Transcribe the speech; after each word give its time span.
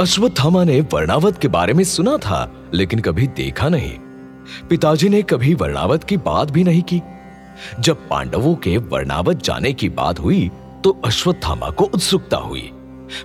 अश्वत्थामा 0.00 0.62
ने 0.64 0.80
वर्णावत 0.92 1.38
के 1.38 1.48
बारे 1.48 1.72
में 1.72 1.82
सुना 1.84 2.16
था, 2.16 2.70
लेकिन 2.74 3.00
कभी 3.00 3.26
देखा 3.26 3.68
नहीं। 3.68 3.92
पिताजी 4.68 5.08
ने 5.08 5.20
कभी 5.22 5.52
वर्णावत 5.54 6.04
की 6.04 6.16
बात 6.16 6.50
भी 6.50 6.64
नहीं 6.64 6.82
की। 6.82 7.00
जब 7.80 8.08
पांडवों 8.08 8.54
के 8.56 8.76
वर्णावत 8.76 9.42
जाने 9.44 9.72
की 9.72 9.88
बात 9.90 10.20
हुई 10.20 10.50
तो 10.84 10.90
अश्वत्थामा 11.04 11.70
को 11.70 11.84
उत्सुकता 11.84 12.36
हुई। 12.36 12.70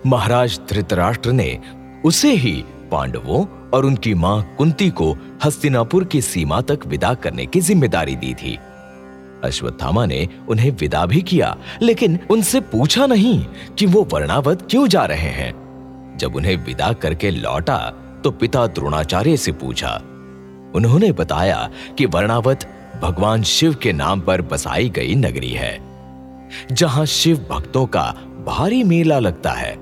महाराज 0.08 0.60
धृतराष्ट्र 0.70 1.32
ने 1.32 1.60
उसे 2.06 2.34
ही 2.34 2.54
पांडवों 2.92 3.46
और 3.74 3.86
उनकी 3.86 4.14
माँ 4.14 4.42
कुंती 4.58 4.90
को 4.92 5.12
हस्तिनापुर 5.46 6.04
की 6.04 6.22
सीमा 6.24 6.62
तक 6.62 6.88
विदा 6.88 7.14
करने 7.16 7.46
की 7.46 7.62
ज़िम्मेदारी 7.62 8.16
दी 8.16 8.34
थी। 8.34 8.58
अश्वत्थामा 9.44 10.06
ने 10.06 10.28
उन्हें 10.50 10.72
विदा 10.72 11.06
भी 11.06 11.22
किया, 11.22 11.58
लेकिन 11.82 12.20
उनसे 12.30 12.60
पूछा 12.62 13.06
नहीं 13.06 13.46
कि 13.78 13.86
वो 13.86 14.08
वर्णावत 14.12 14.68
क्यों 14.72 14.88
जा 14.88 15.06
रहे 15.06 15.30
हैं। 15.34 15.65
जब 16.18 16.36
उन्हें 16.36 16.56
विदा 16.58 16.92
करके 16.94 17.32
लौटा 17.32 17.78
तो 18.24 18.32
पिता 18.32 18.66
द्रोणाचार्य 18.68 19.38
से 19.38 19.52
पूछा। 19.54 19.96
उन्होंने 20.76 21.12
बताया 21.12 21.70
कि 21.98 22.06
वर्णावत 22.06 22.68
भगवान 23.02 23.44
शिव 23.44 23.76
के 23.76 23.94
नाम 23.94 24.22
पर 24.22 24.42
बसाई 24.42 24.90
गई 24.90 25.16
नगरी 25.16 25.52
है, 25.52 25.80
जहाँ 26.72 27.06
शिव 27.06 27.46
भक्तों 27.52 27.86
का 27.86 28.04
भारी 28.48 28.84
मेला 28.84 29.20
लगता 29.20 29.52
है। 29.52 29.78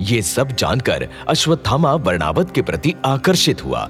ये 0.00 0.20
सब 0.22 0.48
जानकर 0.48 1.08
अश्वत्थामा 1.28 1.92
वर्णावत 1.94 2.50
के 2.50 2.62
प्रति 2.62 2.94
आकर्षित 3.04 3.64
हुआ। 3.64 3.88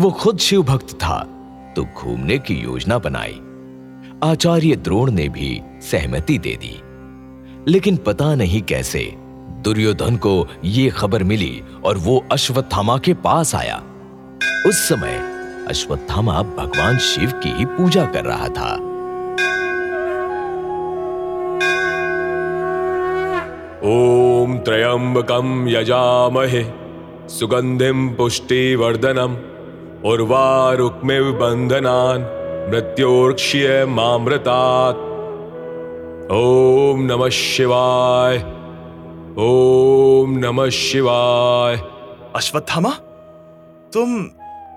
वो 0.00 0.10
खुद 0.10 0.38
शिव 0.38 0.62
भक्त 0.62 0.94
था 0.94 1.18
तो 1.76 1.84
घूमने 1.96 2.38
की 2.38 2.54
योजना 2.54 2.98
बनाई। 2.98 3.40
आचार्य 4.24 4.76
द्रोण 4.76 5.10
ने 5.10 5.28
भी 5.28 5.60
सहमति 5.82 6.38
दे 6.38 6.56
दी। 6.56 6.76
लेकिन 7.68 7.96
पता 7.96 8.34
नहीं 8.34 8.62
कैसे 8.62 9.00
दुर्योधन 9.62 10.16
को 10.16 10.48
ये 10.64 10.90
खबर 10.90 11.22
मिली 11.22 11.62
और 11.84 11.96
वो 11.96 12.24
अश्वत्थामा 12.32 12.98
के 12.98 13.14
पास 13.14 13.54
आया। 13.54 13.82
उस 14.66 14.88
समय 14.88 15.20
अश्वत्थामा 15.68 16.42
भगवान 16.42 16.98
शिव 16.98 17.30
की 17.30 17.64
पूजा 17.64 18.04
कर 18.06 18.24
रहा 18.24 18.48
था। 18.48 18.74
ओम 23.84 24.58
त्रयंबकम 24.58 25.68
यजामहे 25.68 26.64
सुगंधिम 27.28 28.08
पुष्टिवर्धनम, 28.08 29.36
उर्वारुक्मिव 30.10 31.32
बंधनान 31.32 32.20
मृत्योर्क्ष्य 32.70 33.84
मामृतात्। 33.88 34.96
ओम 36.32 37.02
नमः 37.02 37.28
शिवाय। 37.28 38.59
ओम 39.38 40.38
नमः 40.38 40.68
शिवाय। 40.68 41.76
अश्वत्थामा 42.36 42.90
तुम 43.92 44.30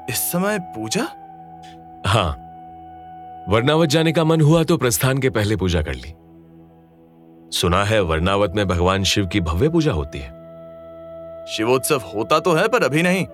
इस 0.10 0.12
समय 0.12 0.60
पूजा? 0.60 1.04
हाँ 2.08 2.38
वर्णावत 3.50 3.90
जाने 3.90 4.12
का 4.12 4.24
मन 4.24 4.42
हुआ 4.42 4.64
तो 4.64 4.78
प्रस्थान 4.78 5.18
के 5.18 5.30
पहले 5.30 5.56
पूजा 5.56 5.82
कर 5.82 5.94
ली। 5.94 6.14
सुना 7.58 7.84
है 7.84 8.02
वर्णावत 8.02 8.54
में 8.56 8.68
भगवान 8.68 9.04
शिव 9.04 9.28
की 9.28 9.42
भव्य 9.42 9.70
पूजा 9.70 9.92
होती 9.92 10.20
है। 10.20 10.30
शिवोत्सव 11.46 12.02
होता 12.16 12.40
तो 12.40 12.54
है 12.54 12.68
पर 12.68 12.84
अभी 12.84 13.02
नहीं। 13.02 13.28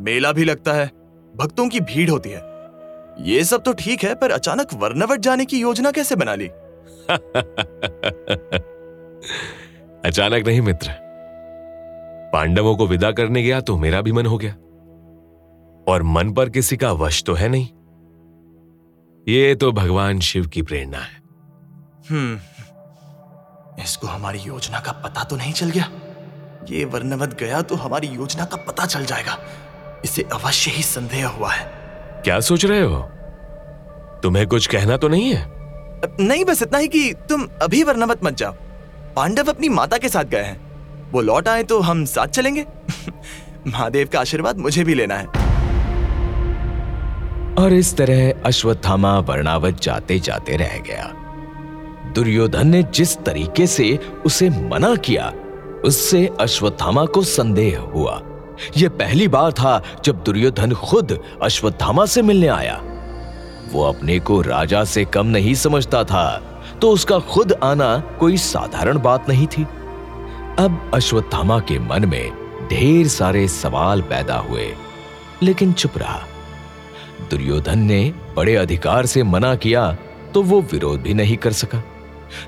मेला 0.00 0.32
भी 0.32 0.44
लगता 0.44 0.72
है 0.72 0.90
भक्तों 1.36 1.68
की 1.68 1.80
भीड़ 1.80 2.10
होती 2.10 2.30
है। 2.30 2.42
ये 3.20 3.44
सब 3.44 3.62
तो 3.62 3.72
ठीक 3.72 4.04
है 4.04 4.14
पर 4.14 4.30
अचानक 4.30 4.68
वर्णवट 4.74 5.20
जाने 5.20 5.44
की 5.44 5.60
योजना 5.60 5.90
कैसे 5.90 6.16
बना 6.16 6.34
ली? 6.34 6.50
अचानक 10.04 10.46
नहीं 10.46 10.60
मित्र। 10.60 10.90
पांडवों 12.32 12.76
को 12.76 12.86
विदा 12.86 13.12
करने 13.12 13.42
गया 13.42 13.60
तो 13.60 13.76
मेरा 13.76 14.00
भी 14.00 14.12
मन 14.12 14.26
हो 14.26 14.38
गया। 14.38 14.52
और 15.92 16.02
मन 16.02 16.32
पर 16.32 16.48
किसी 16.50 16.76
का 16.76 16.92
वश 16.92 17.24
तो 17.24 17.34
है 17.34 17.48
नहीं। 17.48 17.68
ये 19.28 19.54
तो 19.54 19.72
भगवान 19.72 20.20
शिव 20.20 20.46
की 20.46 20.62
प्रेरणा 20.62 20.98
है। 20.98 21.22
हम्म। 22.10 22.38
इसको 23.82 24.06
हमारी 24.06 24.38
योजना 24.38 24.80
का 24.80 24.92
पता 24.92 25.24
तो 25.24 25.36
नहीं 25.36 25.52
चल 25.52 25.70
गया? 25.70 25.90
ये 26.70 26.84
वर्णवत 26.84 27.38
गया 27.40 27.62
तो 27.62 27.74
हमारी 27.74 28.06
योजना 28.06 28.44
का 28.44 28.56
पता 28.56 28.86
चल 28.86 29.04
जाएगा। 29.04 29.38
इसे 30.04 30.22
अवश्य 30.22 30.70
ही 30.70 30.82
संदेह 30.82 31.28
हुआ 31.28 31.52
है। 31.52 31.72
क्या 32.22 32.40
सोच 32.40 32.64
रहे 32.64 32.80
हो? 32.80 33.02
तुम्हें 34.22 34.46
कुछ 34.46 34.66
कहना 34.66 34.96
तो 34.96 35.08
नहीं 35.08 35.34
है? 35.34 35.52
नहीं 36.20 36.44
बस 36.44 36.62
इतना 36.62 36.78
ही 36.78 36.88
कि 36.88 37.14
तुम 37.28 37.48
अभी 37.62 37.82
वर्णवत 37.82 38.24
मत 38.24 38.34
जाओ। 38.34 38.54
पांडव 39.16 39.44
अपनी 39.44 39.68
माता 39.68 39.98
के 39.98 40.08
साथ 40.08 40.24
गए 40.24 40.42
हैं। 40.42 40.72
वो 41.12 41.20
लौट 41.20 41.48
आए 41.48 41.62
तो 41.62 41.80
हम 41.80 42.04
साथ 42.04 42.26
चलेंगे। 42.26 42.66
महादेव 43.66 44.08
का 44.12 44.20
आशीर्वाद 44.20 44.58
मुझे 44.58 44.84
भी 44.84 44.94
लेना 44.94 45.14
है। 45.14 45.26
और 47.54 47.72
इस 47.72 47.96
तरह 47.96 48.34
अश्वत्थामा 48.46 49.18
वर्णावत 49.18 49.80
जाते 49.82 50.18
जाते 50.18 50.56
रह 50.56 50.78
गया। 50.78 51.12
दुर्योधन 52.14 52.66
ने 52.66 52.82
जिस 52.82 53.16
तरीके 53.16 53.66
से 53.66 53.98
उसे 54.26 54.50
मना 54.50 54.96
किया, 54.96 55.32
उससे 55.84 56.30
अश्वत्थामा 56.40 57.04
को 57.04 57.22
संदेह 57.22 57.80
हुआ। 57.80 58.22
यह 58.76 58.88
पहली 58.88 59.28
बार 59.28 59.52
था 59.52 59.82
जब 60.04 60.22
दुर्योधन 60.22 60.72
खुद 60.72 61.22
अश्वत्थामा 61.42 62.06
से 62.06 62.22
मिलने 62.22 62.46
आया। 62.46 62.82
वो 63.72 63.84
अपने 63.84 64.20
को 64.20 64.40
राजा 64.40 64.84
से 64.84 65.04
कम 65.04 65.26
नहीं 65.26 65.54
समझता 65.54 66.04
था। 66.04 66.48
तो 66.82 66.90
उसका 66.90 67.18
खुद 67.18 67.52
आना 67.62 67.98
कोई 68.20 68.36
साधारण 68.36 68.98
बात 68.98 69.28
नहीं 69.28 69.46
थी। 69.46 69.62
अब 70.58 70.90
अश्वत्थामा 70.94 71.58
के 71.60 71.78
मन 71.78 72.04
में 72.04 72.68
ढेर 72.68 73.08
सारे 73.08 73.46
सवाल 73.48 74.02
पैदा 74.02 74.36
हुए, 74.38 74.66
लेकिन 75.42 75.72
चुप 75.72 75.98
रहा। 75.98 76.20
दुर्योधन 77.30 77.78
ने 77.78 78.02
बड़े 78.36 78.56
अधिकार 78.56 79.06
से 79.06 79.22
मना 79.22 79.54
किया 79.54 79.96
तो 80.34 80.42
वो 80.42 80.60
विरोध 80.62 81.00
भी 81.02 81.14
नहीं 81.14 81.36
कर 81.36 81.52
सका। 81.52 81.82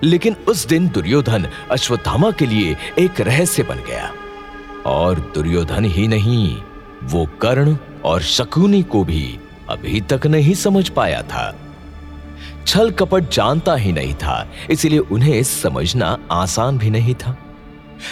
लेकिन 0.03 0.37
उस 0.49 0.67
दिन 0.67 0.89
दुर्योधन 0.89 1.49
अश्वत्थामा 1.71 2.31
के 2.31 2.47
लिए 2.47 2.77
एक 2.99 3.21
रहस्य 3.21 3.62
बन 3.62 3.83
गया। 3.89 4.12
और 4.87 5.19
दुर्योधन 5.34 5.84
ही 5.84 6.09
नहीं, 6.09 6.56
वो 7.05 7.27
कर्ण 7.41 7.77
और 8.05 8.23
शकुनी 8.23 8.83
को 8.83 9.05
भी 9.05 9.39
अभी 9.71 10.00
तक 10.00 10.27
नहीं 10.27 10.55
समझ 10.55 10.89
पाया 10.89 11.23
था। 11.23 11.55
छल 12.67 12.91
कपट 12.91 13.29
जानता 13.31 13.75
ही 13.75 13.93
नहीं 13.93 14.15
था 14.15 14.37
इसलिए 14.71 14.99
उन्हें 14.99 15.43
समझना 15.43 16.17
आसान 16.33 16.79
भी 16.79 16.91
नहीं 16.91 17.15
था। 17.15 17.37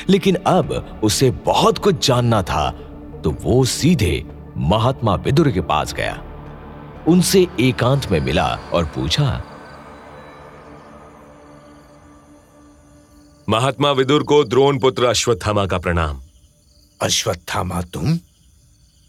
लेकिन 0.09 0.35
अब 0.47 1.01
उसे 1.05 1.31
बहुत 1.47 1.79
कुछ 1.79 2.07
जानना 2.07 2.43
था 2.43 2.71
तो 3.25 3.31
वो 3.43 3.65
सीधे 3.65 4.25
महात्मा 4.57 5.15
विदुर 5.15 5.51
के 5.51 5.61
पास 5.61 5.93
गया। 5.93 6.23
उनसे 7.09 7.47
एकांत 7.61 8.11
में 8.11 8.21
मिला 8.21 8.49
और 8.73 8.85
पूछा 8.85 9.43
महात्मा 13.49 13.91
विदुर 13.91 14.23
को 14.23 14.43
द्रोण 14.45 14.79
पुत्र 14.79 15.05
अश्वत्थामा 15.05 15.67
का 15.67 15.79
प्रणाम। 15.79 16.21
अश्वत्थामा 17.03 17.81
तुम? 17.83 18.17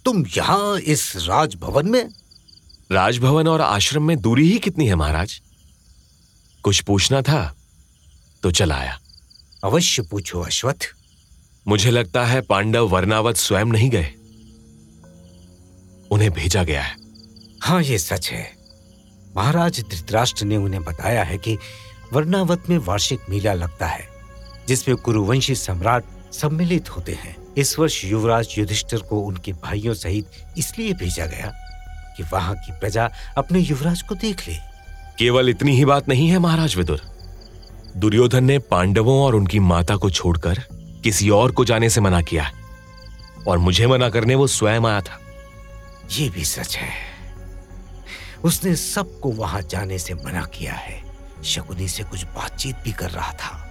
तुम 0.05 0.23
यहाँ 0.37 0.77
इस 0.79 1.13
राजभवन 1.17 1.87
में? 1.87 2.09
राजभवन 2.93 3.47
और 3.47 3.61
आश्रम 3.61 4.03
में 4.03 4.17
दूरी 4.21 4.49
ही 4.51 4.57
कितनी 4.57 4.87
है 4.87 4.95
महाराज? 4.95 5.41
कुछ 6.63 6.81
पूछना 6.81 7.21
था 7.21 7.55
तो 8.43 8.51
चला 8.51 8.75
आया। 8.75 8.99
अवश्य 9.63 10.01
पूछो 10.01 10.41
अश्वत्थ 10.41 10.85
मुझे 11.67 11.91
लगता 11.91 12.25
है 12.25 12.41
पांडव 12.41 12.87
वर्णावत 12.87 13.35
स्वयं 13.35 13.65
नहीं 13.65 13.89
गए। 13.89 14.13
उन्हें 16.11 16.31
भेजा 16.31 16.63
गया 16.63 16.81
है। 16.81 16.95
हाँ 17.63 17.81
ये 17.83 17.97
सच 17.97 18.29
है। 18.29 18.43
महाराज 19.35 19.79
धृतराष्ट्र 19.81 20.45
ने 20.45 20.57
उन्हें 20.57 20.83
बताया 20.83 21.23
है 21.23 21.37
कि 21.37 21.57
वर्णावत 22.13 22.69
में 22.69 22.77
वार्षिक 22.77 23.19
मेला 23.29 23.53
लगता 23.53 23.87
है 23.87 24.07
जिसमें 24.67 24.97
कुरुवंशी 24.97 25.55
सम्राट 25.55 26.03
सम्मिलित 26.33 26.89
होते 26.89 27.13
हैं। 27.13 27.35
इस 27.53 27.77
वर्ष 27.79 28.03
युवराज 28.05 28.55
युधिष्ठिर 28.57 28.99
को 28.99 29.19
उनके 29.19 29.53
भाइयों 29.53 29.93
सहित 29.93 30.29
इसलिए 30.57 30.93
भेजा 30.93 31.25
गया 31.25 31.51
कि 32.17 32.23
वहाँ 32.23 32.55
की 32.55 32.71
प्रजा 32.71 33.09
अपने 33.37 33.59
युवराज 33.59 34.01
को 34.01 34.15
देख 34.15 34.47
ले। 34.49 34.55
केवल 35.19 35.49
इतनी 35.49 35.75
ही 35.75 35.85
बात 35.85 36.09
नहीं 36.09 36.29
है 36.29 36.39
महाराज 36.39 36.75
विदुर। 36.75 37.01
दुर्योधन 37.97 38.43
ने 38.43 38.59
पांडवों 38.59 39.21
और 39.21 39.35
उनकी 39.35 39.59
माता 39.59 39.95
को 39.95 40.09
छोड़कर 40.09 40.59
किसी 41.03 41.29
और 41.29 41.51
को 41.51 41.65
जाने 41.65 41.89
से 41.89 42.01
मना 42.01 42.21
किया 42.21 42.51
और 43.47 43.57
मुझे 43.57 43.87
मना 43.87 44.09
करने 44.09 44.35
वो 44.35 44.47
स्वयं 44.47 44.81
आया 44.81 45.01
था। 45.01 45.19
ये 46.11 46.29
भी 46.29 46.43
सच 46.43 46.77
है। 46.77 46.89
उसने 48.43 48.75
सबको 48.75 49.31
वहाँ 49.31 49.61
जाने 49.61 49.99
से 49.99 50.13
मना 50.13 50.41
किया 50.41 50.73
है। 50.73 51.03
शकुनी 51.43 51.87
से 51.87 52.03
कुछ 52.03 52.23
बातचीत 52.23 52.75
भी 52.83 52.91
कर 52.91 53.09
रहा 53.09 53.31
था। 53.31 53.69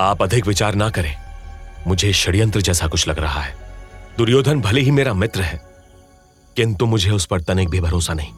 आप 0.00 0.22
अधिक 0.22 0.46
विचार 0.46 0.74
ना 0.74 0.90
करें। 0.90 1.16
मुझे 1.86 2.12
षड्यंत्र 2.12 2.60
जैसा 2.60 2.86
कुछ 2.86 3.08
लग 3.08 3.18
रहा 3.18 3.40
है। 3.40 3.54
दुर्योधन 4.18 4.60
भले 4.60 4.80
ही 4.80 4.90
मेरा 4.90 5.14
मित्र 5.14 5.42
है 5.42 5.69
किंतु 6.56 6.86
मुझे 6.86 7.10
उस 7.10 7.26
पर 7.26 7.40
तनिक 7.40 7.68
भी 7.68 7.80
भरोसा 7.80 8.14
नहीं। 8.14 8.32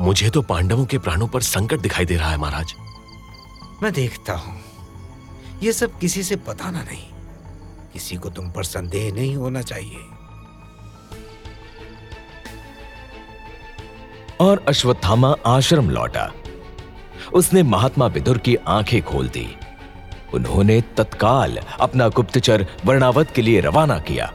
मुझे 0.00 0.30
तो 0.30 0.42
पांडवों 0.42 0.84
के 0.84 0.98
प्राणों 0.98 1.28
पर 1.28 1.40
संकट 1.40 1.80
दिखाई 1.80 2.04
दे 2.04 2.16
रहा 2.16 2.30
है 2.30 2.36
महाराज। 2.36 2.74
मैं 3.82 3.92
देखता 3.92 4.32
हूँ। 4.32 4.60
यह 5.62 5.72
सब 5.72 5.98
किसी 5.98 6.22
से 6.22 6.36
बताना 6.36 6.82
नहीं। 6.82 7.08
किसी 7.92 8.16
को 8.16 8.30
तुम 8.30 8.50
पर 8.50 8.64
संदेह 8.64 9.12
नहीं 9.12 9.36
होना 9.36 9.62
चाहिए। 9.62 9.98
और 14.40 14.64
अश्वत्थामा 14.68 15.34
आश्रम 15.46 15.90
लौटा। 15.90 16.32
उसने 17.34 17.62
महात्मा 17.62 18.06
विदुर 18.06 18.38
की 18.38 18.56
आँखें 18.56 19.02
खोल 19.02 19.28
दी। 19.28 19.56
उन्होंने 20.34 20.80
तत्काल 20.80 21.56
अपना 21.56 22.08
गुप्तचर 22.08 22.66
वर्णावत 22.84 23.30
के 23.30 23.42
लिए 23.42 23.60
रवाना 23.60 23.98
किया। 23.98 24.32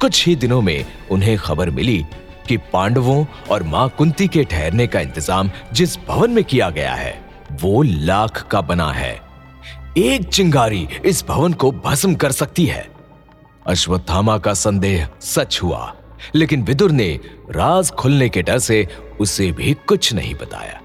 कुछ 0.00 0.26
ही 0.26 0.34
दिनों 0.36 0.60
में 0.62 0.84
उन्हें 1.10 1.36
खबर 1.38 1.70
मिली 1.70 2.04
कि 2.48 2.56
पांडवों 2.72 3.24
और 3.50 3.62
माँ 3.62 3.88
कुंती 3.88 4.28
के 4.28 4.44
ठहरने 4.44 4.86
का 4.86 5.00
इंतज़ाम 5.00 5.50
जिस 5.72 5.96
भवन 5.98 6.30
में 6.30 6.44
किया 6.44 6.68
गया 6.70 6.94
है, 6.94 7.24
वो 7.52 7.82
लाख 7.82 8.42
का 8.42 8.60
बना 8.60 8.90
है। 8.92 9.20
एक 9.96 10.28
चिंगारी 10.28 10.86
इस 11.04 11.24
भवन 11.28 11.52
को 11.52 11.70
भस्म 11.72 12.14
कर 12.14 12.32
सकती 12.32 12.66
है। 12.66 12.86
अश्वत्थामा 13.66 14.38
का 14.38 14.54
संदेह 14.54 15.08
सच 15.20 15.60
हुआ, 15.62 15.94
लेकिन 16.34 16.62
विदुर 16.62 16.90
ने 16.90 17.08
राज 17.50 17.90
खुलने 17.90 18.28
के 18.28 18.42
डर 18.42 18.58
से 18.58 18.86
उसे 19.20 19.50
भी 19.52 19.74
कुछ 19.88 20.12
नहीं 20.14 20.34
बताया। 20.34 20.80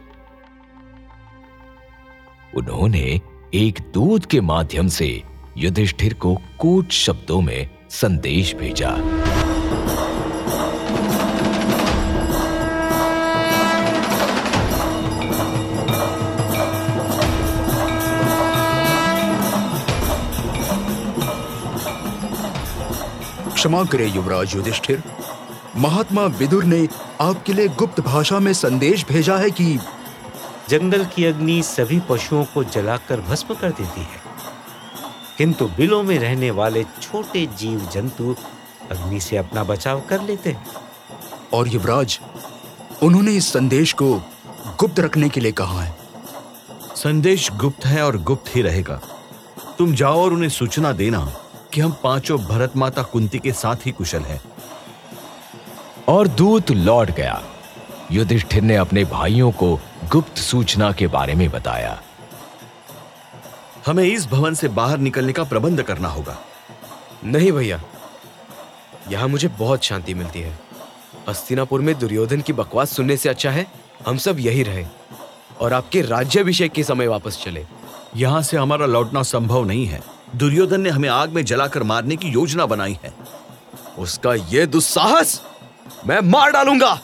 उन्होंने 2.58 3.22
एक 3.54 3.80
दूत 3.94 4.26
के 4.26 4.42
माध्यम 4.42 4.88
से 4.88 5.22
युधिष्ठिर 5.58 6.14
को 6.14 6.36
कूट 6.60 6.92
शब्दों 6.92 7.42
में 7.42 7.70
संदेश 7.94 8.54
भेजा। 8.56 8.90
क्षमा 23.54 23.84
करें 23.84 24.14
युवराज 24.16 24.56
युधिष्ठिर। 24.56 25.04
महात्मा 25.76 26.26
विदुर 26.40 26.64
ने 26.64 26.88
आपके 27.22 27.54
लिए 27.54 27.68
गुप्त 27.68 28.00
भाषा 28.02 28.40
में 28.40 28.54
संदेश 28.54 29.06
भेजा 29.06 29.38
है 29.38 29.50
कि 29.52 29.80
जंगल 30.70 31.06
की 31.06 31.26
अग्नि 31.26 31.62
सभी 31.64 32.02
पशुओं 32.10 32.44
को 32.44 32.64
जलाकर 32.64 33.22
भस्म 33.22 33.54
कर 33.54 33.72
देती 33.72 34.02
है। 34.02 34.33
किंतु 35.38 35.66
बिलों 35.66 36.04
में 36.04 36.20
रहने 36.20 36.52
वाले 36.52 36.84
छोटे 36.84 37.46
जीव 37.46 37.90
जंतु 37.94 38.36
अग्नि 38.92 39.20
से 39.20 39.38
अपना 39.38 39.64
बचाव 39.64 40.02
कर 40.02 40.22
लेते 40.22 40.50
हैं। 40.50 40.68
और 41.54 41.68
युवराज 41.68 42.20
उन्होंने 43.04 43.32
इस 43.32 43.54
संदेश 43.54 43.94
को 43.94 44.16
गुप्त 44.80 45.00
रखने 45.00 45.30
के 45.30 45.40
लिए 45.40 45.52
कहा 45.52 45.82
है। 45.82 45.98
संदेश 46.96 47.52
गुप्त 47.52 47.86
है 47.86 48.04
और 48.04 48.18
गुप्त 48.18 48.56
ही 48.56 48.62
रहेगा। 48.62 49.02
तुम 49.78 49.96
जाओ 49.96 50.24
और 50.24 50.34
उन्हें 50.34 50.50
सूचना 50.50 50.92
देना 50.92 51.34
कि 51.74 51.82
हम 51.82 51.98
पाँचों 52.04 52.40
भरत 52.40 52.78
माता 52.78 53.04
कुंती 53.04 53.40
के 53.40 53.52
साथ 53.52 53.76
ही 53.86 53.92
कुशल 53.92 54.20
हैं। 54.20 54.42
और 56.08 56.28
दूत 56.28 56.72
लौट 56.72 57.12
गया। 57.12 57.44
युधिष्ठिर 58.12 58.62
ने 58.62 58.76
अपने 58.76 59.06
भाइयों 59.06 59.52
को 59.52 59.80
गुप्त 60.12 60.38
सूचना 60.38 60.92
के 60.92 61.08
बारे 61.08 61.36
में 61.36 61.50
बताया। 61.50 62.02
हमें 63.86 64.04
इस 64.04 64.26
भवन 64.28 64.54
से 64.54 64.68
बाहर 64.68 64.98
निकलने 64.98 65.34
का 65.34 65.44
प्रबंध 65.44 65.82
करना 65.84 66.08
होगा। 66.08 66.38
नहीं 67.24 67.52
भैया 67.52 67.82
यहाँ 69.12 69.28
मुझे 69.28 69.48
बहुत 69.48 69.84
शांति 69.84 70.14
मिलती 70.14 70.42
है। 70.42 70.60
हस्तिनापुर 71.30 71.82
में 71.82 71.98
दुर्योधन 72.00 72.42
की 72.42 72.54
बकवास 72.54 72.92
सुनने 72.92 73.18
से 73.18 73.30
अच्छा 73.30 73.52
है 73.52 73.66
हम 74.08 74.18
सब 74.18 74.40
यही 74.40 74.64
रहे 74.64 74.86
और 75.62 75.74
आपके 75.74 76.02
राज्याभिषेक 76.02 76.72
के 76.72 76.84
समय 76.84 77.08
वापस 77.08 77.42
चले। 77.44 77.66
यहाँ 78.16 78.42
से 78.42 78.58
हमारा 78.58 78.86
लौटना 78.86 79.24
संभव 79.24 79.66
नहीं 79.66 79.86
है। 79.86 80.02
दुर्योधन 80.36 80.82
ने 80.82 80.90
हमें 80.90 81.10
आग 81.10 81.30
में 81.30 81.44
जलाकर 81.46 81.84
मारने 81.84 82.16
की 82.16 82.28
योजना 82.28 82.66
बनाई 82.66 82.98
है। 83.04 83.14
उसका 84.00 84.34
ये 84.34 84.66
दुस्साहस 84.66 85.42
मैं 86.08 86.20
मार 86.22 86.52
डालूँगा। 86.52 87.00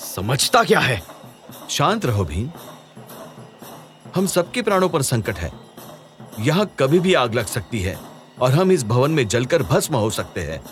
समझता 0.00 0.62
क्या 0.64 0.80
है? 0.80 1.02
शांत 1.70 2.06
रहो 2.06 2.24
भीम। 2.24 2.50
हम 4.14 4.26
सबके 4.26 4.62
प्राणों 4.62 4.88
पर 4.88 5.02
संकट 5.02 5.38
है। 5.38 5.67
यहाँ 6.40 6.70
कभी 6.78 6.98
भी 6.98 7.14
आग 7.14 7.34
लग 7.34 7.46
सकती 7.46 7.80
है 7.80 7.98
और 8.40 8.52
हम 8.52 8.72
इस 8.72 8.84
भवन 8.84 9.10
में 9.10 9.28
जलकर 9.28 9.62
भस्म 9.62 9.96
हो 9.96 10.10
सकते 10.10 10.40
हैं। 10.40 10.62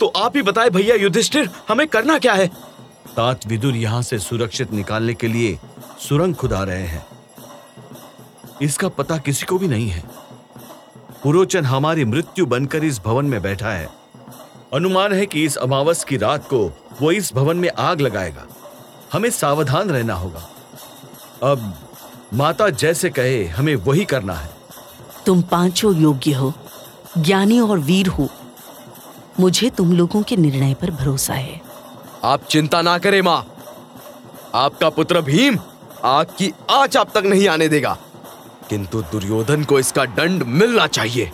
तो 0.00 0.06
आप 0.06 0.36
ही 0.36 0.42
बताए 0.42 0.70
भैया 0.70 0.96
युधिष्ठिर, 0.96 1.50
हमें 1.68 1.86
करना 1.86 2.18
क्या 2.18 2.32
है? 2.32 2.46
तात 3.16 3.46
विदुर 3.46 3.74
यहाँ 3.74 4.02
से 4.02 4.18
सुरक्षित 4.18 4.72
निकालने 4.72 5.14
के 5.14 5.28
लिए 5.28 5.58
सुरंग 5.98 6.34
खुदा 6.34 6.62
रहे 6.62 6.86
हैं। 6.86 7.06
इसका 8.62 8.88
पता 8.88 9.18
किसी 9.18 9.46
को 9.46 9.58
भी 9.58 9.68
नहीं 9.68 9.88
है। 9.88 10.04
पुरोचन 11.22 11.64
हमारी 11.64 12.04
मृत्यु 12.04 12.46
बनकर 12.46 12.84
इस 12.84 13.00
भवन 13.00 13.24
में 13.24 13.42
बैठा 13.42 13.70
है। 13.70 13.88
अनुमान 14.74 15.12
है 15.12 15.26
कि 15.26 15.44
इस 15.44 15.56
अमावस 15.56 16.04
की 16.04 16.16
रात 16.16 16.44
को 16.44 16.72
वो 17.02 17.12
इस 17.12 17.34
भवन 17.34 17.56
में 17.56 17.70
आग 17.78 18.00
लगाएगा। 18.00 18.46
हमें 19.12 19.30
सावधान 19.30 19.90
रहना 19.90 20.14
होगा। 20.14 20.50
अब 21.42 21.74
माता 22.34 22.68
जैसे 22.68 23.10
कहे, 23.10 23.44
हमें 23.44 23.76
वही 23.76 24.04
करना 24.04 24.34
है। 24.34 24.59
तुम 25.26 25.42
पाँचों 25.42 25.96
योग्य 25.96 26.32
हो 26.32 26.52
ज्ञानी 27.18 27.60
और 27.60 27.78
वीर 27.78 28.06
हो। 28.06 28.28
मुझे 29.40 29.70
तुम 29.70 29.92
लोगों 29.92 30.22
के 30.22 30.36
निर्णय 30.36 30.74
पर 30.74 30.90
भरोसा 30.90 31.34
है। 31.34 31.60
आप 32.24 32.44
चिंता 32.44 32.82
ना 32.82 32.98
करें 32.98 33.22
माँ। 33.22 33.46
आपका 34.54 34.90
पुत्र 34.90 35.20
भीम 35.20 35.58
आग 36.04 36.26
की 36.26 36.52
आँच 36.70 36.96
आप 36.96 37.10
तक 37.10 37.22
नहीं 37.26 37.48
आने 37.48 37.68
देगा। 37.68 37.98
किंतु 38.70 39.02
दुर्योधन 39.02 39.64
को 39.64 39.78
इसका 39.78 40.04
दंड 40.04 40.42
मिलना 40.42 40.86
चाहिए। 40.86 41.32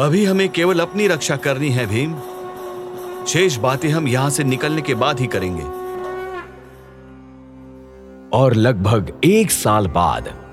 अभी 0.00 0.24
हमें 0.24 0.48
केवल 0.48 0.80
अपनी 0.80 1.08
रक्षा 1.08 1.36
करनी 1.36 1.68
है 1.68 1.86
भीम। 1.86 2.16
शेष 3.26 3.56
बातें 3.56 3.88
हम 3.88 4.08
यहाँ 4.08 4.30
से 4.30 4.44
निकलने 4.44 4.82
के 4.82 4.94
बाद 4.94 5.20
ही 5.20 5.26
करेंगे। 5.26 5.62
और 8.38 8.54
लगभग 8.54 9.20
एक 9.24 9.50
साल 9.50 9.86
बाद 9.86 10.45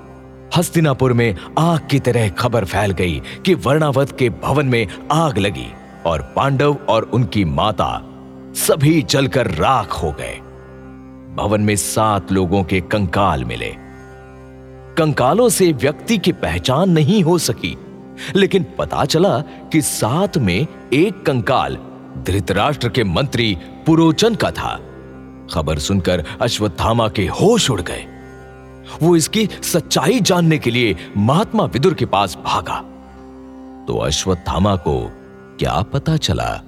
हस्तिनापुर 0.57 1.13
में 1.13 1.35
आग 1.59 1.87
की 1.91 1.99
तरह 1.99 2.29
खबर 2.29 2.65
फैल 2.65 2.91
गई 2.91 3.21
कि 3.45 3.53
वर्णावत 3.53 4.15
के 4.19 4.29
भवन 4.29 4.65
में 4.65 4.87
आग 5.11 5.37
लगी 5.37 5.67
और 6.05 6.21
पांडव 6.35 6.77
और 6.89 7.03
उनकी 7.03 7.45
माता 7.45 8.01
सभी 8.55 9.01
जलकर 9.01 9.47
राख 9.47 9.93
हो 9.93 10.11
गए। 10.11 10.35
भवन 11.35 11.61
में 11.61 11.75
सात 11.75 12.31
लोगों 12.31 12.63
के 12.63 12.81
कंकाल 12.81 13.43
मिले। 13.43 13.75
कंकालों 14.97 15.49
से 15.49 15.71
व्यक्ति 15.71 16.17
की 16.17 16.31
पहचान 16.31 16.89
नहीं 16.89 17.23
हो 17.23 17.37
सकी, 17.37 17.77
लेकिन 18.35 18.65
पता 18.77 19.05
चला 19.05 19.39
कि 19.71 19.81
सात 19.81 20.37
में 20.37 20.67
एक 20.93 21.25
कंकाल 21.25 21.77
धृतराष्ट्र 22.27 22.89
के 22.89 23.03
मंत्री 23.03 23.57
पुरोचन 23.85 24.35
का 24.35 24.51
था। 24.51 24.79
खबर 25.53 25.79
सुनकर 25.79 26.25
अश्वत्थामा 26.41 27.07
के 27.07 27.27
होश 27.27 27.69
उड़ 27.69 27.81
गए। 27.81 28.05
वो 29.01 29.15
इसकी 29.15 29.49
सच्चाई 29.73 30.19
जानने 30.19 30.57
के 30.57 30.71
लिए 30.71 30.95
महात्मा 31.17 31.65
विदुर 31.65 31.93
के 31.93 32.05
पास 32.05 32.37
भागा। 32.45 32.81
तो 33.87 33.97
अश्वत्थामा 33.97 34.75
को 34.75 35.11
क्या 35.59 35.81
पता 35.81 36.17
चला? 36.17 36.61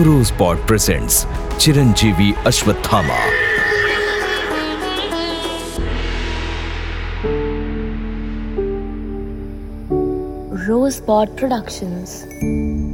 Rosebud 0.00 0.66
presents 0.66 1.26
Chiranjeevi 1.58 2.34
Ashwatthama. 2.46 3.18
Rosebud 10.68 11.28
Productions. 11.38 12.93